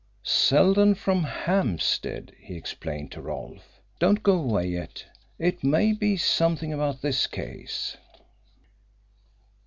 "Seldon 0.23 0.95
from 0.95 1.23
Hampstead," 1.25 2.33
he 2.39 2.55
explained 2.55 3.11
to 3.11 3.21
Rolfe. 3.21 3.79
"Don't 3.99 4.23
go 4.23 4.33
away 4.33 4.65
yet. 4.65 5.05
It 5.37 5.63
may 5.63 5.93
be 5.93 6.17
something 6.17 6.73
about 6.73 7.03
this 7.03 7.27
case." 7.27 7.97